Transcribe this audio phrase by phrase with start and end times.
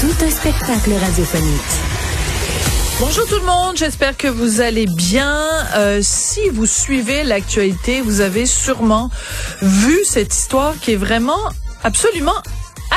[0.00, 1.60] Tout un spectacle radiophonique.
[3.00, 5.42] Bonjour tout le monde, j'espère que vous allez bien.
[5.74, 9.10] Euh, si vous suivez l'actualité, vous avez sûrement
[9.62, 11.40] vu cette histoire qui est vraiment
[11.82, 12.36] absolument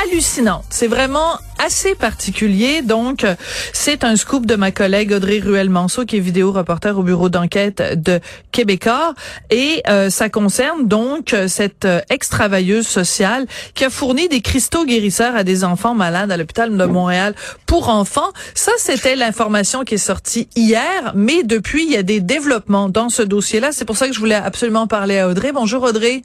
[0.02, 0.64] hallucinante.
[0.70, 2.82] C'est vraiment assez particulier.
[2.82, 3.26] Donc,
[3.72, 7.82] c'est un scoop de ma collègue Audrey Ruel-Manceau, qui est vidéo reporter au bureau d'enquête
[8.00, 8.20] de
[8.52, 9.14] Québécois.
[9.50, 15.36] Et euh, ça concerne donc cette euh, ex-travailleuse sociale qui a fourni des cristaux guérisseurs
[15.36, 17.34] à des enfants malades à l'hôpital de Montréal
[17.66, 18.30] pour enfants.
[18.54, 21.12] Ça, c'était l'information qui est sortie hier.
[21.14, 23.72] Mais depuis, il y a des développements dans ce dossier-là.
[23.72, 25.52] C'est pour ça que je voulais absolument parler à Audrey.
[25.52, 26.22] Bonjour Audrey.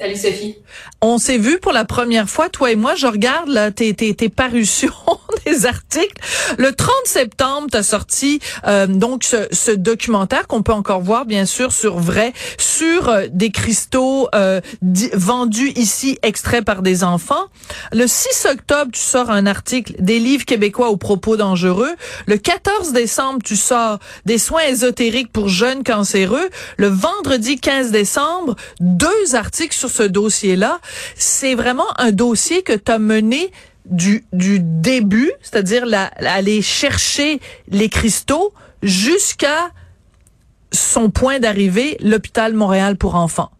[0.00, 0.56] Salut Sophie.
[1.02, 2.94] On s'est vu pour la première fois, toi et moi.
[2.94, 4.94] Je regarde là tes, tes, tes parutions
[5.44, 6.16] des articles.
[6.56, 11.26] Le 30 septembre, tu as sorti euh, donc ce, ce documentaire qu'on peut encore voir,
[11.26, 14.62] bien sûr, sur vrai, sur euh, des cristaux euh,
[15.12, 17.48] vendus ici, extraits par des enfants.
[17.92, 21.94] Le 6 octobre, tu sors un article des livres québécois aux propos dangereux.
[22.24, 26.48] Le 14 décembre, tu sors des soins ésotériques pour jeunes cancéreux.
[26.78, 30.80] Le vendredi 15 décembre, deux articles sur ce dossier-là.
[31.16, 33.50] C'est vraiment un dossier que tu as mené
[33.86, 35.84] du, du début, c'est-à-dire
[36.20, 38.52] aller chercher les cristaux
[38.82, 39.70] jusqu'à
[40.72, 43.50] son point d'arrivée, l'hôpital Montréal pour enfants.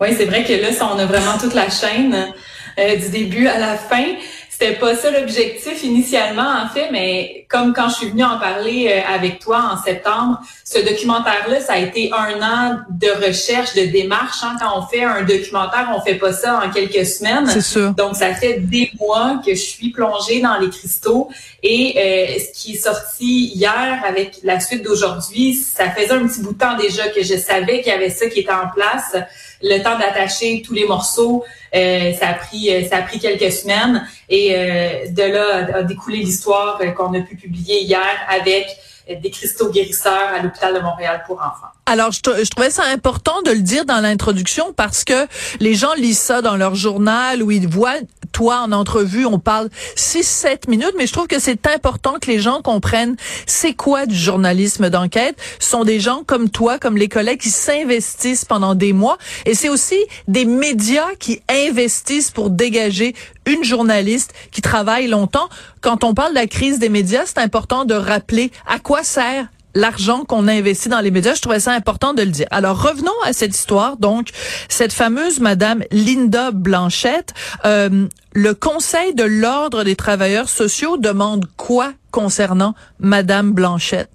[0.00, 2.32] Oui, c'est vrai que là, ça, on a vraiment toute la chaîne
[2.78, 4.04] euh, du début à la fin.
[4.50, 8.88] C'était pas ça l'objectif initialement, en fait, mais comme quand je suis venue en parler
[8.90, 13.86] euh, avec toi en septembre, ce documentaire-là, ça a été un an de recherche, de
[13.86, 14.42] démarche.
[14.42, 14.56] Hein.
[14.60, 17.46] Quand on fait un documentaire, on fait pas ça en quelques semaines.
[17.46, 17.92] C'est sûr.
[17.92, 21.28] Donc, ça fait des mois que je suis plongée dans les cristaux.
[21.62, 26.40] Et euh, ce qui est sorti hier avec la suite d'aujourd'hui, ça faisait un petit
[26.40, 29.16] bout de temps déjà que je savais qu'il y avait ça qui était en place
[29.62, 31.44] le temps d'attacher tous les morceaux,
[31.74, 35.82] euh, ça a pris euh, ça a pris quelques semaines et euh, de là a,
[35.82, 38.66] découlé l'histoire qu'on a pu publier hier avec
[39.08, 41.70] des cristaux guérisseurs à l'hôpital de Montréal pour enfants.
[41.86, 45.28] Alors, je, je, trouvais ça important de le dire dans l'introduction parce que
[45.60, 47.98] les gens lisent ça dans leur journal où ils voient
[48.36, 52.38] toi en entrevue, on parle 6-7 minutes, mais je trouve que c'est important que les
[52.38, 53.16] gens comprennent
[53.46, 55.38] c'est quoi du journalisme d'enquête.
[55.58, 59.16] Ce sont des gens comme toi, comme les collègues qui s'investissent pendant des mois
[59.46, 59.96] et c'est aussi
[60.28, 63.14] des médias qui investissent pour dégager
[63.46, 65.48] une journaliste qui travaille longtemps.
[65.80, 69.46] Quand on parle de la crise des médias, c'est important de rappeler à quoi sert
[69.76, 71.34] l'argent qu'on a investi dans les médias.
[71.34, 72.46] Je trouvais ça important de le dire.
[72.50, 73.96] Alors revenons à cette histoire.
[73.98, 74.30] Donc
[74.68, 81.92] cette fameuse Madame Linda Blanchette, euh, le Conseil de l'ordre des travailleurs sociaux demande quoi
[82.10, 84.10] concernant Madame Blanchette?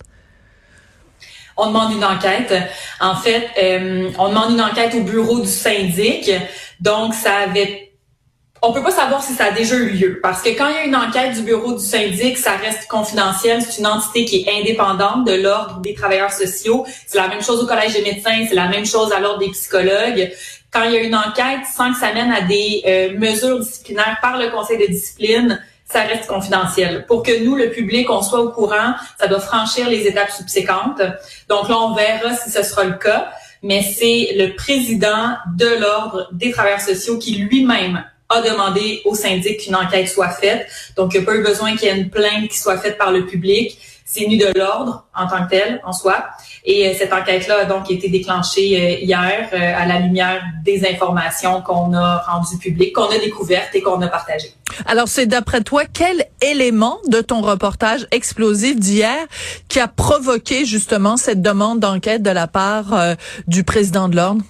[1.58, 2.54] On demande une enquête.
[3.00, 6.32] En fait, euh, on demande une enquête au bureau du syndic.
[6.80, 7.91] Donc, ça avait
[8.64, 10.78] on peut pas savoir si ça a déjà eu lieu parce que quand il y
[10.78, 13.62] a une enquête du bureau du syndic, ça reste confidentiel.
[13.62, 16.86] C'est une entité qui est indépendante de l'ordre des travailleurs sociaux.
[17.08, 19.50] C'est la même chose au collège des médecins, c'est la même chose à l'ordre des
[19.50, 20.32] psychologues.
[20.72, 24.20] Quand il y a une enquête sans que ça mène à des euh, mesures disciplinaires
[24.22, 27.06] par le conseil de discipline, ça reste confidentiel.
[27.08, 31.02] Pour que nous, le public, on soit au courant, ça doit franchir les étapes subséquentes.
[31.50, 33.32] Donc là, on verra si ce sera le cas.
[33.64, 39.60] Mais c'est le président de l'ordre des travailleurs sociaux qui lui-même a demandé au syndic
[39.60, 40.68] qu'une enquête soit faite.
[40.96, 42.98] Donc, il n'y a pas eu besoin qu'il y ait une plainte qui soit faite
[42.98, 43.78] par le public.
[44.06, 46.26] C'est nu de l'ordre en tant que tel, en soi.
[46.66, 50.86] Et euh, cette enquête-là a donc été déclenchée euh, hier euh, à la lumière des
[50.86, 54.54] informations qu'on a rendues publiques, qu'on a découvertes et qu'on a partagées.
[54.86, 59.18] Alors, c'est d'après toi, quel élément de ton reportage explosif d'hier
[59.70, 63.16] qui a provoqué justement cette demande d'enquête de la part
[63.48, 64.42] du président de l'ordre?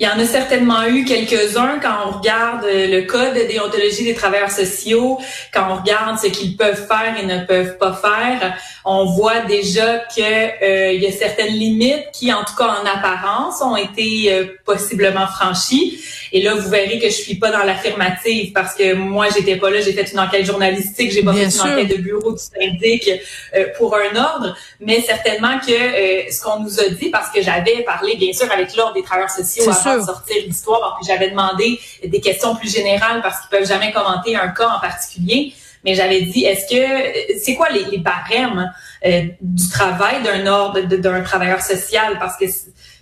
[0.00, 4.14] Il y en a certainement eu quelques-uns quand on regarde le code de déontologie des
[4.14, 5.18] travailleurs sociaux,
[5.52, 9.98] quand on regarde ce qu'ils peuvent faire et ne peuvent pas faire, on voit déjà
[9.98, 14.32] que euh, il y a certaines limites qui, en tout cas en apparence, ont été
[14.32, 16.00] euh, possiblement franchies.
[16.32, 19.70] Et là, vous verrez que je suis pas dans l'affirmative parce que moi, j'étais pas
[19.70, 23.10] là, j'ai fait une enquête journalistique, j'ai pas fait une enquête de bureau du syndic
[23.56, 27.82] euh, pour un ordre, mais certainement que ce qu'on nous a dit, parce que j'avais
[27.82, 29.87] parlé bien sûr avec l'ordre des travailleurs sociaux sûr.
[30.04, 30.98] Sortir l'histoire.
[31.06, 35.54] J'avais demandé des questions plus générales parce qu'ils peuvent jamais commenter un cas en particulier.
[35.84, 38.72] Mais j'avais dit, est-ce que c'est quoi les, les barèmes
[39.06, 42.18] euh, du travail d'un ordre d'un travailleur social?
[42.18, 42.46] Parce que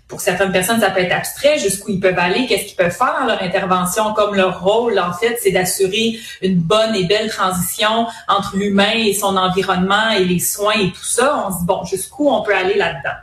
[0.08, 3.16] pour certaines personnes, ça peut être abstrait, jusqu'où ils peuvent aller, qu'est-ce qu'ils peuvent faire
[3.18, 8.06] dans leur intervention, comme leur rôle, en fait, c'est d'assurer une bonne et belle transition
[8.28, 11.44] entre l'humain et son environnement et les soins et tout ça.
[11.48, 13.16] On se dit, bon, jusqu'où on peut aller là-dedans?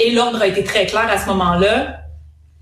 [0.00, 2.00] Et l'ordre a été très clair à ce moment-là.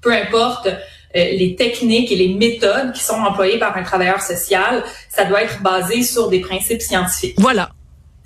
[0.01, 0.73] Peu importe euh,
[1.13, 5.63] les techniques et les méthodes qui sont employées par un travailleur social, ça doit être
[5.63, 7.35] basé sur des principes scientifiques.
[7.39, 7.71] Voilà.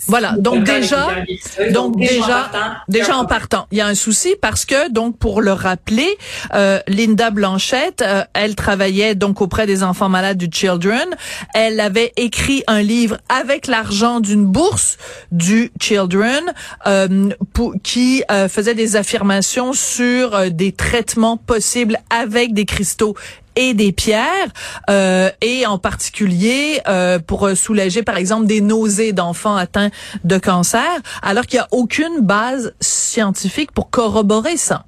[0.06, 0.34] Voilà.
[0.38, 1.08] Donc déjà,
[1.72, 2.50] donc déjà,
[2.88, 6.18] déjà en partant, il y a un souci parce que donc pour le rappeler,
[6.54, 11.08] euh, Linda Blanchette, euh, elle travaillait donc auprès des enfants malades du Children.
[11.54, 14.96] Elle avait écrit un livre avec l'argent d'une bourse
[15.30, 16.52] du Children
[16.86, 23.14] euh, pour, qui euh, faisait des affirmations sur euh, des traitements possibles avec des cristaux
[23.56, 24.48] et des pierres,
[24.90, 29.90] euh, et en particulier euh, pour soulager, par exemple, des nausées d'enfants atteints
[30.24, 30.88] de cancer,
[31.22, 34.84] alors qu'il n'y a aucune base scientifique pour corroborer ça.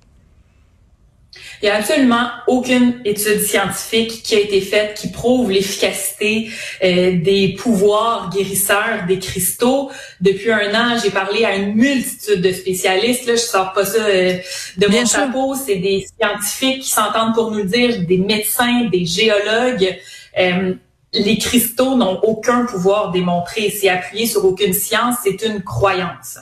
[1.63, 6.51] Il n'y a absolument aucune étude scientifique qui a été faite qui prouve l'efficacité
[6.83, 9.91] euh, des pouvoirs guérisseurs des cristaux.
[10.21, 13.27] Depuis un an, j'ai parlé à une multitude de spécialistes.
[13.27, 14.37] Là, je sors pas ça euh,
[14.77, 15.55] de mon chapeau.
[15.55, 19.99] C'est des scientifiques qui s'entendent pour nous le dire, des médecins, des géologues.
[20.39, 20.75] Euh,
[21.15, 23.71] les cristaux n'ont aucun pouvoir démontré.
[23.71, 25.17] C'est appuyé sur aucune science.
[25.25, 26.39] C'est une croyance.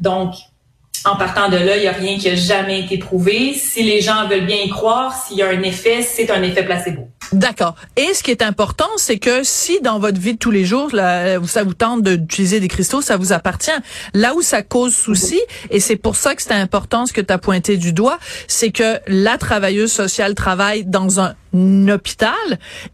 [0.00, 0.34] Donc,
[1.04, 3.54] en partant de là, il n'y a rien qui a jamais été prouvé.
[3.54, 6.64] Si les gens veulent bien y croire, s'il y a un effet, c'est un effet
[6.64, 7.08] placebo.
[7.32, 7.76] D'accord.
[7.96, 10.90] Et ce qui est important, c'est que si dans votre vie de tous les jours,
[10.92, 13.70] ça vous tente d'utiliser des cristaux, ça vous appartient.
[14.12, 15.40] Là où ça cause souci,
[15.70, 18.18] et c'est pour ça que c'est important ce que tu as pointé du doigt,
[18.48, 21.34] c'est que la travailleuse sociale travaille dans un
[21.88, 22.32] hôpital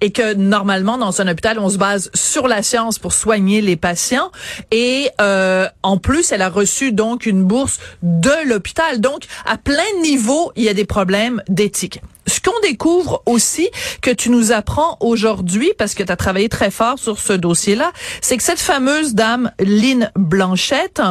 [0.00, 3.76] et que normalement dans un hôpital on se base sur la science pour soigner les
[3.76, 4.32] patients
[4.72, 9.84] et euh, en plus elle a reçu donc une bourse de l'hôpital donc à plein
[10.02, 13.68] niveau il y a des problèmes d'éthique ce qu'on découvre aussi
[14.02, 17.92] que tu nous apprends aujourd'hui, parce que tu as travaillé très fort sur ce dossier-là,
[18.20, 21.02] c'est que cette fameuse dame Lynn Blanchette,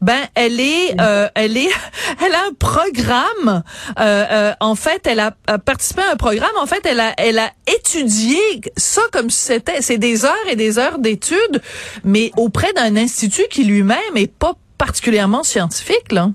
[0.00, 1.70] ben elle est, euh, elle est,
[2.24, 3.62] elle a un programme.
[3.98, 5.32] Euh, euh, en fait, elle a,
[5.64, 6.50] participé à un programme.
[6.60, 8.38] En fait, elle a, elle a étudié
[8.76, 11.62] ça comme c'était, c'est des heures et des heures d'études,
[12.04, 16.30] mais auprès d'un institut qui lui-même est pas particulièrement scientifique, là.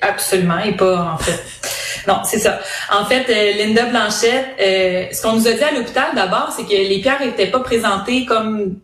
[0.00, 1.42] Absolument, et pas en fait.
[2.06, 2.60] Non, c'est ça.
[2.92, 6.64] En fait, euh, Linda Blanchette, euh, ce qu'on nous a dit à l'hôpital d'abord, c'est
[6.64, 8.76] que les pierres n'étaient pas présentées comme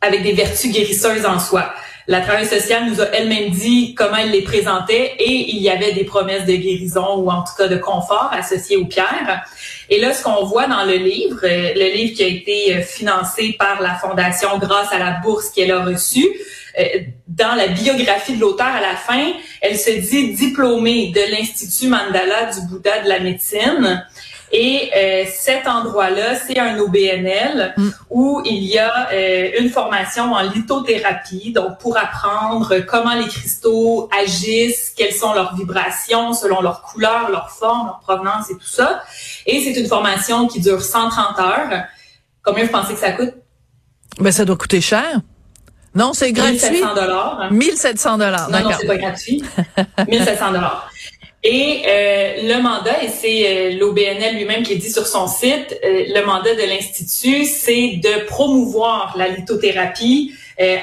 [0.00, 1.72] avec des vertus guérisseuses en soi.
[2.06, 5.92] La travailleuse sociale nous a elle-même dit comment elle les présentait et il y avait
[5.92, 9.44] des promesses de guérison ou en tout cas de confort associées aux pierres.
[9.88, 13.56] Et là, ce qu'on voit dans le livre, euh, le livre qui a été financé
[13.58, 16.63] par la Fondation grâce à la bourse qu'elle a reçue, euh,
[17.28, 22.52] dans la biographie de l'auteur à la fin, elle se dit diplômée de l'Institut Mandala
[22.52, 24.04] du Bouddha de la médecine.
[24.56, 27.88] Et euh, cet endroit-là, c'est un OBNL mm.
[28.10, 34.08] où il y a euh, une formation en lithothérapie, donc pour apprendre comment les cristaux
[34.16, 39.02] agissent, quelles sont leurs vibrations selon leur couleur, leur forme, leur provenance et tout ça.
[39.44, 41.84] Et c'est une formation qui dure 130 heures.
[42.44, 43.34] Combien vous pensez que ça coûte?
[44.20, 45.20] Ben, ça doit coûter cher.
[45.94, 46.70] Non, c'est gratuit.
[46.70, 47.48] 1700 dollars.
[47.52, 48.50] 1700 dollars.
[48.50, 49.42] Non, non, c'est pas gratuit.
[50.08, 50.90] 1700 dollars.
[51.46, 56.04] Et euh, le mandat, et c'est euh, l'OBNL lui-même qui dit sur son site, euh,
[56.08, 60.34] le mandat de l'Institut, c'est de promouvoir la lithothérapie,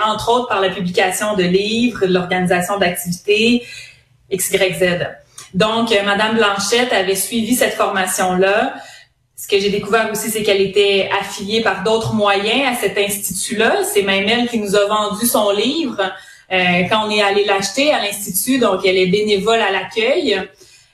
[0.06, 3.64] entre autres par la publication de livres, l'organisation d'activités,
[4.32, 5.08] XYZ.
[5.54, 8.74] Donc, Madame Blanchette avait suivi cette formation-là
[9.42, 13.84] ce que j'ai découvert aussi, c'est qu'elle était affiliée par d'autres moyens à cet institut-là.
[13.92, 16.00] C'est même elle qui nous a vendu son livre
[16.52, 18.60] euh, quand on est allé l'acheter à l'institut.
[18.60, 20.40] Donc, elle est bénévole à l'accueil.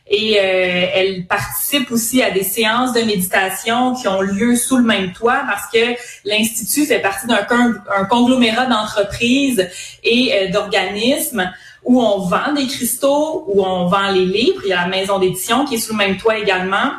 [0.10, 4.84] Et euh, elle participe aussi à des séances de méditation qui ont lieu sous le
[4.84, 7.46] même toit parce que l'Institut fait partie d'un
[7.94, 9.70] un conglomérat d'entreprises
[10.06, 11.52] et euh, d'organismes
[11.84, 14.62] où on vend des cristaux, où on vend les livres.
[14.64, 16.92] Il y a la maison d'édition qui est sous le même toit également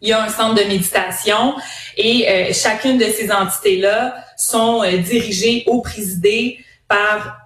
[0.00, 1.54] il y a un centre de méditation
[1.96, 7.40] et euh, chacune de ces entités-là sont euh, dirigées ou présidées par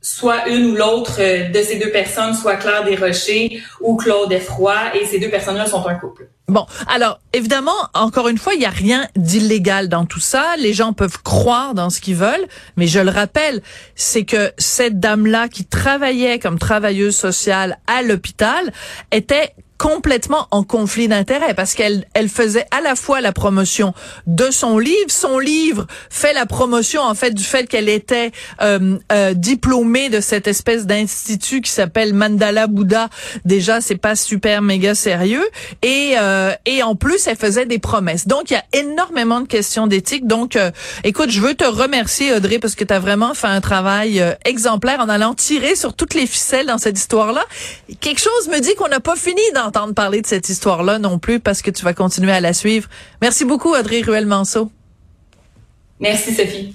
[0.00, 4.96] soit une ou l'autre euh, de ces deux personnes, soit Claire Desrochers ou Claude Effroy,
[4.96, 6.28] et ces deux personnes-là sont un couple.
[6.46, 10.56] Bon, alors évidemment, encore une fois, il n'y a rien d'illégal dans tout ça.
[10.58, 13.60] Les gens peuvent croire dans ce qu'ils veulent, mais je le rappelle,
[13.96, 18.72] c'est que cette dame-là qui travaillait comme travailleuse sociale à l'hôpital
[19.12, 23.94] était complètement en conflit d'intérêts parce qu'elle elle faisait à la fois la promotion
[24.26, 28.98] de son livre, son livre fait la promotion en fait du fait qu'elle était euh,
[29.12, 33.08] euh, diplômée de cette espèce d'institut qui s'appelle Mandala Bouddha.
[33.44, 35.46] Déjà, c'est pas super méga sérieux
[35.82, 38.26] et euh, et en plus elle faisait des promesses.
[38.26, 40.26] Donc il y a énormément de questions d'éthique.
[40.26, 40.70] Donc euh,
[41.04, 44.34] écoute, je veux te remercier Audrey parce que tu as vraiment fait un travail euh,
[44.44, 47.44] exemplaire en allant tirer sur toutes les ficelles dans cette histoire-là.
[48.00, 51.40] Quelque chose me dit qu'on n'a pas fini d'entendre parler de cette histoire-là non plus
[51.40, 52.88] parce que tu vas continuer à la suivre.
[53.20, 54.70] Merci beaucoup Audrey Ruel-Manceau.
[56.00, 56.72] Merci Sophie.